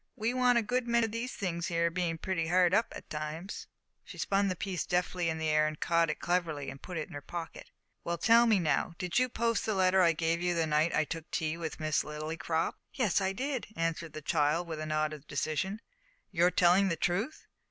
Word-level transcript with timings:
We 0.15 0.33
want 0.33 0.57
a 0.57 0.63
good 0.63 0.87
many 0.87 1.05
o' 1.05 1.07
these 1.07 1.35
things 1.35 1.67
here, 1.67 1.91
bein' 1.91 2.17
pretty 2.17 2.47
hard 2.47 2.73
up 2.73 2.87
at 2.91 3.07
times." 3.07 3.67
She 4.03 4.17
spun 4.17 4.47
the 4.47 4.55
piece 4.55 4.83
deftly 4.83 5.29
in 5.29 5.37
the 5.37 5.49
air, 5.49 5.71
caught 5.79 6.09
it 6.09 6.19
cleverly, 6.19 6.71
and 6.71 6.81
put 6.81 6.97
it 6.97 7.07
in 7.07 7.13
her 7.13 7.21
pocket. 7.21 7.69
"Well, 8.03 8.17
tell 8.17 8.47
me, 8.47 8.57
now, 8.57 8.95
did 8.97 9.19
you 9.19 9.29
post 9.29 9.63
the 9.63 9.75
letter 9.75 10.01
I 10.01 10.13
gave 10.13 10.41
you 10.41 10.55
the 10.55 10.65
night 10.65 10.95
I 10.95 11.03
took 11.03 11.29
tea 11.29 11.55
with 11.55 11.79
Miss 11.79 12.01
Lillycrop?" 12.03 12.79
"Yes, 12.95 13.21
I 13.21 13.31
did," 13.31 13.67
answered 13.75 14.13
the 14.13 14.23
child, 14.23 14.67
with 14.67 14.79
a 14.79 14.87
nod 14.87 15.13
of 15.13 15.27
decision. 15.27 15.79
"You're 16.31 16.49
telling 16.49 16.89
the 16.89 16.95
truth?" 16.95 17.45